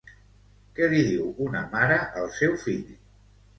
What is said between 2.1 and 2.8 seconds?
al seu